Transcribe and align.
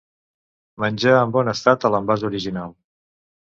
Menjar 0.83 1.13
en 1.19 1.35
bon 1.37 1.53
estat 1.55 1.87
a 1.91 1.95
l'envàs 1.97 2.29
original. 2.33 2.77